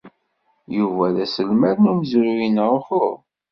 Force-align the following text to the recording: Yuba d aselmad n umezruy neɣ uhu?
Yuba 0.77 1.05
d 1.15 1.17
aselmad 1.25 1.77
n 1.79 1.89
umezruy 1.91 2.47
neɣ 2.49 2.71
uhu? 2.77 3.07